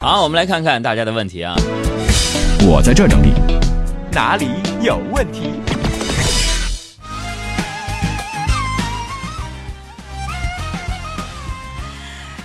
[0.00, 1.56] 好，我们来看看大家的问题啊。
[2.64, 3.32] 我在这整理。
[4.12, 4.46] 哪里
[4.80, 5.50] 有问题？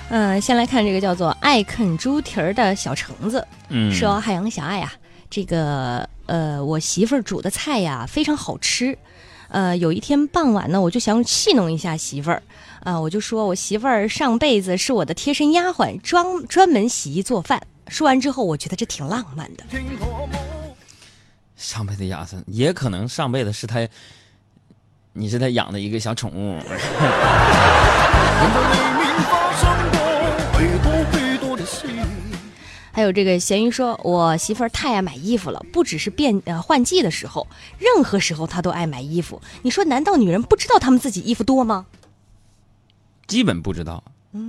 [0.10, 4.92] 嗯，先来看这个叫做爱啃猪蹄儿的小橙子，嗯，说海洋小爱呀，
[5.30, 8.98] 这个呃，我媳妇儿煮的菜呀非常好吃，
[9.54, 12.42] 呃，有一天傍晚呢，我就想戏弄一下媳妇儿，
[12.80, 17.62] 啊、我就说我媳妇儿上辈子是我的贴身丫鬟，专专门洗衣做饭。
[17.88, 19.64] 说完之后，我觉得这挺浪漫的。
[21.56, 23.88] 上辈子亚森，也可能上辈子是他，
[25.14, 26.60] 你是他养的一个小宠物。
[32.94, 37.48] 还有这个咸鱼说，我媳妇儿太爱买衣服了，不只是变呃换季的时候，
[37.80, 39.42] 任何时候她都爱买衣服。
[39.64, 41.88] 你说，难道女人不知道她们自己衣服多吗？
[43.26, 44.04] 基本不知道，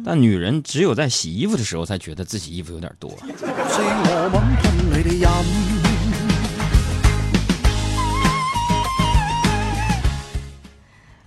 [0.04, 3.10] 但女人只有在洗衣服的时候才觉得自己衣服有点多。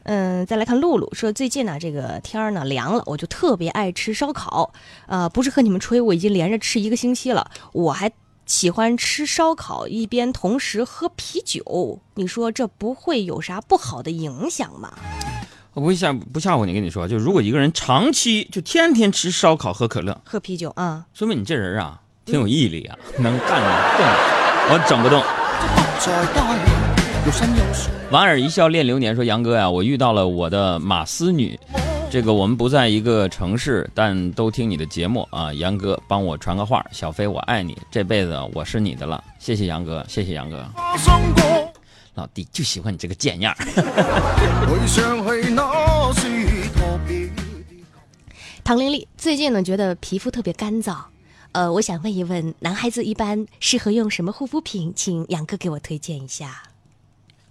[0.07, 4.73] 嗯，再来看露露说，最近呢这个天儿呢凉了，我就特别爱吃烧烤。
[5.05, 7.51] 呃，不是和你们吹，我已经连着吃一个星期了。
[7.73, 8.09] 我还
[8.45, 11.99] 喜欢吃烧烤，一边同时喝啤酒。
[12.15, 14.93] 你说这不会有啥不好的影响吗？
[15.73, 24.07] 我不吓不吓唬你，跟你说，就如果一个人长期就天天吃烧烤、喝可乐，喝啤酒啊，说明你这人啊挺有毅力啊，能干得动。
[24.71, 25.21] 我整不动。
[28.09, 31.59] 莞尔一笑恋流年说：“杨哥呀，我遇到了我的马思女，
[32.09, 35.53] 这个我们不在一个城市，但都听你的节目啊。
[35.53, 39.21] 杨哥，帮我传个话，小飞我爱你，这辈子我是你的了。
[39.39, 40.65] 谢谢杨哥，谢谢杨哥。
[42.15, 43.53] 老弟就喜欢你这个贱样
[48.63, 50.95] 唐玲丽最近呢觉得皮肤特别干燥，
[51.51, 54.93] 呃，我想问一问，男孩子一般适合用什么护肤品？
[54.95, 56.63] 请杨哥给我推荐一下。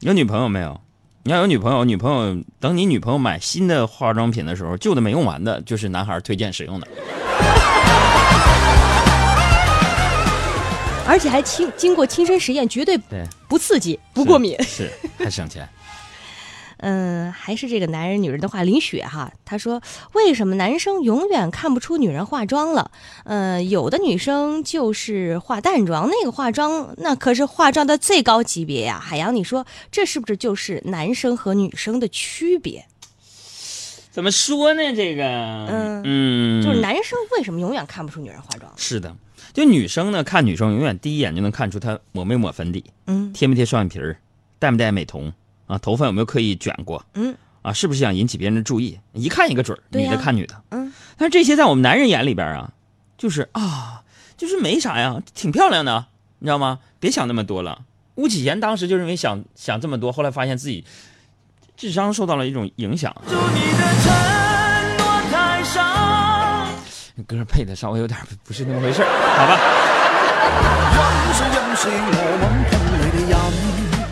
[0.00, 0.78] 有女朋友没有？
[1.22, 6.86] 你要有女朋友，女朋友等你女朋友买新的化妆品的时候，旧的没用完的，就是男孩推荐使用的。
[11.08, 14.54] 而且还亲经过亲身实验，绝对对，不刺激、不过敏。
[14.62, 15.66] 是还省钱。
[16.88, 19.82] 嗯，还是这个男人女人的话，林雪哈，她说
[20.12, 22.92] 为什么男生永远看不出女人化妆了？
[23.24, 29.00] 嗯，有的女生就是化淡妆，那个化妆那可是化妆的最高级别呀。
[29.02, 32.86] 海洋，你说这是不是就是男生和女生的区别？
[34.12, 34.94] 怎么说呢？
[34.94, 38.72] 这个，嗯嗯，就是男生为什么永远看不出女人化妆？
[38.76, 39.16] 是的，
[39.52, 44.16] 就女生呢，看女生永远第一眼就能看出她抹没抹粉底，嗯贴没贴双眼皮儿，
[44.60, 45.32] 戴没戴美瞳
[45.66, 48.98] 啊，头发有没有刻意卷过嗯啊，是不是想引起别人的注意？
[49.12, 50.54] 一看一个准儿，女的看女的。
[50.70, 52.72] 嗯，但是这些在我们男人眼里边啊，
[53.18, 54.02] 就是啊，
[54.36, 56.06] 就是没啥呀，挺漂亮的，
[56.38, 56.78] 你知道吗？
[57.00, 57.82] 别想那么多了。
[58.14, 60.84] 巫启贤当时就认为想想这么多，后来发现自己
[61.76, 63.14] 智商受到了一种影响。
[67.26, 69.58] 歌配的稍微有点不是那么回事儿好吧？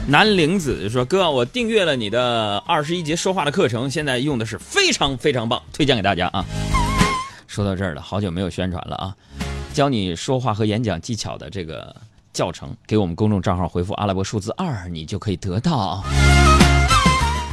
[0.07, 6.45] 南玲子说：“哥，我订阅了你的二十一节说话的课程，现在用的是非常非常棒，推荐给大家啊。”
[7.49, 9.17] 说到这儿了，好久没有宣传了啊！
[9.73, 11.95] 教你说话和演讲技巧的这个
[12.35, 16.05] 教程，给我们公众账号回复阿拉伯数字二，你就可以得到。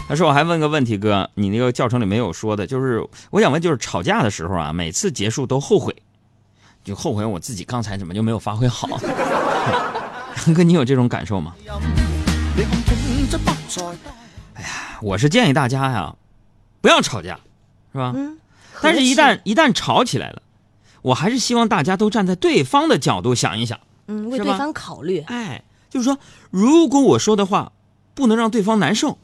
[0.10, 5.96] 他说：“我还问个问题，哥，你那个教程里没有说的，就是我想问，就是吵架的时候啊，每次结束都后悔，
[6.84, 8.90] 就后悔我自己刚才怎么就没有发挥好。
[10.54, 11.54] 哥，你有这种感受吗？
[15.02, 16.16] 我是建议大家呀，
[16.82, 17.40] 不要吵架，
[17.92, 18.12] 是吧？
[18.16, 18.38] 嗯，
[18.82, 20.42] 但是，一旦一旦吵起来了，
[21.02, 23.80] 我还是希望大家都站在对方的角度想一想。
[24.08, 26.18] 嗯为对方考虑，哎，就是说，
[26.50, 27.72] 如果我说的话
[28.14, 29.18] 不能让对方难受，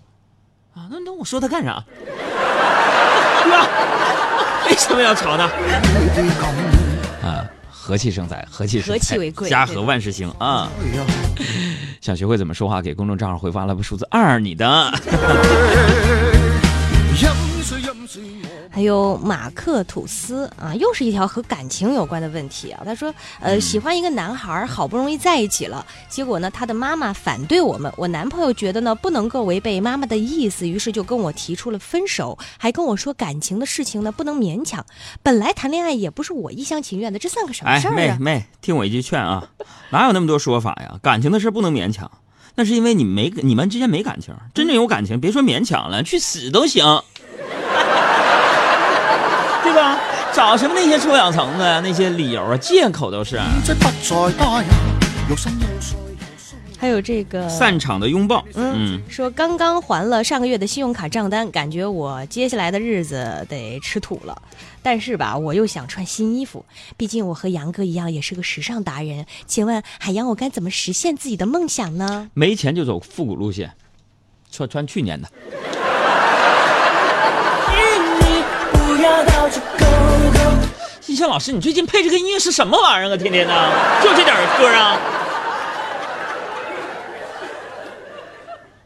[0.74, 1.84] 啊，那那我说他干啥？
[3.44, 3.68] 对吧？
[4.68, 5.50] 为什么要吵呢？
[7.88, 10.70] 啊，和气生财，和气生财，和气为贵家和万事兴啊！
[12.02, 14.92] 想学会怎么说话，给公众账号回复阿拉伯数字二，你的。
[18.70, 22.82] 还有马克吐斯啊，又是一条和感情有关的问题啊。
[22.86, 34.86] 他说，呃，喜欢一个男孩儿，好不容易在一起了，结果呢，他的妈妈反对我们，我男朋友觉得呢不能够违背妈妈的意思，于是就跟我提出了分手，还跟我说感情的事情呢不能勉强，
[35.24, 37.96] 本来谈恋爱也不是我一厢情愿的，这算个什么哎事，儿啊？
[37.96, 39.50] 妹妹，听我一句劝啊，
[39.92, 41.00] 哪有那么多说法呀？
[41.02, 42.10] 感情的事不能勉强，
[42.56, 44.34] 那是因为你没你们之间没感情。
[44.54, 46.84] 真正有感情，别说勉强了，去死都行，
[49.68, 50.00] 对吧？
[50.34, 51.82] 找什么那些臭氧层子呀？
[51.84, 53.38] 那些理由啊，借口都是。
[56.80, 64.42] 还有这个散场的拥抱，嗯，说刚刚还了上个月的信用卡账单，感觉我接下来的日子得吃土了。
[64.82, 66.64] 但是吧，我又想穿新衣服，
[66.96, 69.26] 毕竟我和杨哥一样也是个时尚达人。
[69.46, 72.30] 请问海洋，我该怎么实现自己的梦想呢？
[72.34, 73.74] 没钱就走复古路线，
[74.50, 75.28] 穿穿去年的。
[81.08, 83.16] 金香老师，你最近配这个音乐是什么玩意儿啊？
[83.16, 83.54] 天天的，
[84.04, 85.00] 就这点歌啊？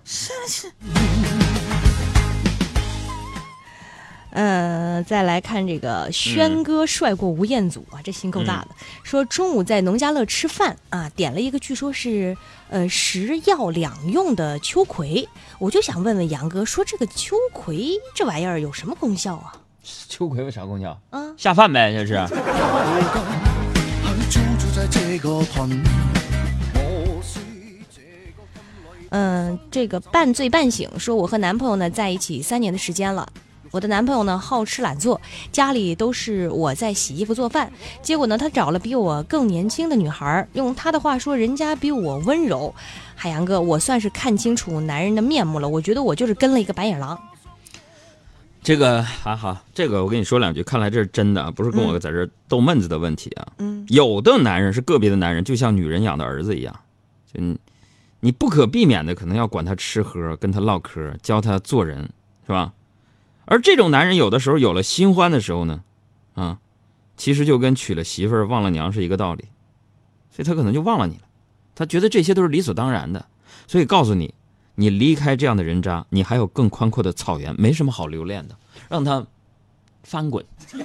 [0.06, 0.71] 是是。
[4.33, 8.67] 嗯，再来看这个轩哥帅过吴彦祖啊，这心够大的。
[9.01, 12.38] 说中午在农家乐吃饭啊，点了一个据说是
[12.69, 15.27] 呃食药两用的秋葵，
[15.57, 19.53] 我就想问问杨哥，说这个秋葵这玩意儿有什么功效啊？
[19.83, 20.99] 秋葵为啥功效？
[21.09, 22.13] 嗯，下饭呗，这是。
[29.09, 33.27] 嗯，这个半醉半醒，说我和男朋友呢在一起三年的时间了。
[33.71, 35.19] 我的男朋友呢好吃懒做，
[35.51, 37.71] 家里都是我在洗衣服做饭。
[38.01, 42.73] 结果呢，他找了比我更年轻的女孩儿，用他的话说，人家比我温柔。
[43.15, 45.67] 海洋哥，我算是看清楚男人的面目了。
[45.67, 47.17] 我觉得我就是跟了一个白眼狼。
[48.63, 53.53] 这个还好，这个我跟你说两句，看来这是真的啊，不是跟我在这逗闷子的问题啊。
[53.57, 56.79] 嗯有的男人是个别的男人，就像女人养的儿子一样，
[57.33, 57.59] 就你
[58.19, 62.09] 你不可避免的可能要管他吃喝，跟他唠嗑，教他做人，
[62.45, 62.73] 是吧？
[63.45, 65.83] 而这种男人有的时候有了新欢的时候呢，
[66.35, 66.59] 啊，
[67.17, 69.45] 其实就跟娶了媳妇儿忘了娘是一个道理，
[70.29, 71.23] 所以他可能就忘了你了，
[71.73, 73.25] 他觉得这些都是理所当然的，
[73.67, 74.33] 所以告诉你，
[74.75, 78.56] 你离开这样的人渣，你还有更宽阔的草原，没什么好留恋的，
[78.89, 79.25] 让他
[80.03, 80.45] 翻滚。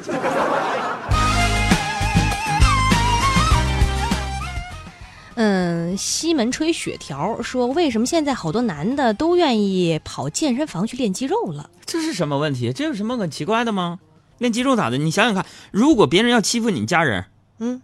[5.39, 11.69] 嗯，西门吹雪条说，为什么现在好多男的都愿意跑健身房去练肌肉了？
[11.85, 12.73] 这是什么问题？
[12.73, 14.01] 这有什么很奇怪的吗？
[14.39, 14.97] 练肌肉咋的？
[14.97, 17.27] 你想想看，如果别人要欺负你家人，
[17.59, 17.83] 嗯，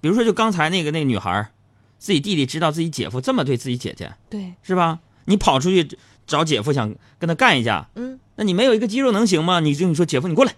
[0.00, 1.50] 比如说就刚才那个那个女孩，
[1.98, 5.00] 自己弟弟知道自己姐夫这么对自己姐姐，对，是吧？
[5.30, 5.88] 你跑出去
[6.26, 9.60] 找姐夫想跟他干一架，嗯，那你没有一个肌肉能行吗？
[9.60, 10.52] 你就你说姐夫你过来，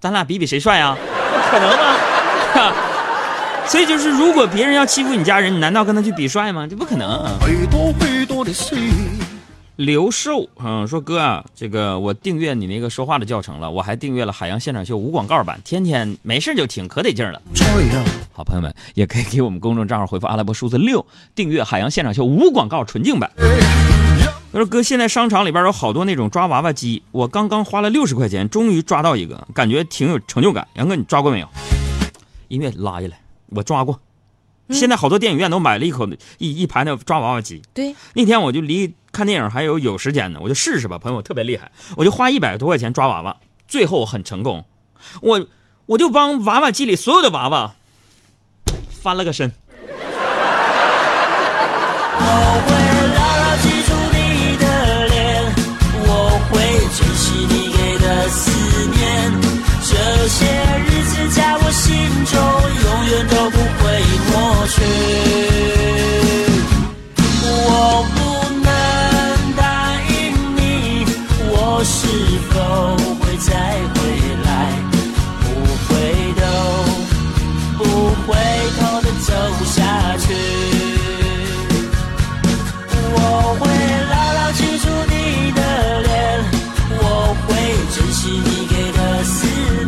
[0.00, 0.96] 咱俩比比谁帅啊？
[0.96, 1.96] 不 可能吗？
[2.54, 2.74] 哈
[3.68, 6.66] 所以就是，如果别人要欺负你家人，你难道跟他去比帅吗？
[6.66, 7.38] 这不可能啊！
[9.76, 17.42] 刘寿，嗯，说哥啊，这个我订阅你那个说话的教程了，我还订阅了海洋现场秀无广告版，天天没事就听，可得劲儿了。
[18.32, 21.04] 好朋友们也可以给我们公众账号回复阿拉伯数字六，
[21.34, 23.30] 订阅海洋现场秀无广告纯净版。
[24.56, 30.66] 他说哥，现在商场里边有好多那种抓娃娃机，我刚刚花了六十块钱，终于抓到一个，感觉挺有成就感。
[30.76, 31.48] 杨哥，你抓过没有？
[32.48, 33.20] 音乐拉下来，
[33.50, 34.00] 我抓过。
[34.70, 36.08] 现在好多电影院都买了一口
[36.38, 37.60] 一一排那抓娃娃机。
[37.74, 40.96] 对，那天我就离看电影还有有时间呢，我就试试吧。
[40.96, 43.36] 朋友特别厉害，我就花一百多块钱抓娃娃，
[43.68, 44.64] 最后很成功。
[45.20, 45.46] 我
[45.84, 47.74] 我就帮娃娃机里所有的娃娃
[49.02, 49.52] 翻了个身。
[78.80, 79.32] 好的走
[79.64, 79.76] 下
[80.18, 80.26] 去。
[83.14, 83.20] 我
[83.60, 83.62] 会
[84.10, 85.14] 牢牢记住你
[85.52, 85.60] 的
[86.02, 86.10] 脸，
[86.98, 87.02] 我
[87.46, 87.48] 会
[87.94, 89.36] 珍惜你给的思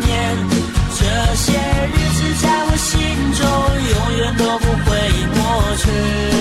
[0.05, 0.09] 念。
[0.99, 1.01] 这
[1.35, 1.47] 些
[1.93, 2.93] 日子在我心
[3.35, 3.41] 中
[3.91, 4.91] 永远都不会
[5.35, 5.39] 抹
[5.77, 6.38] 去。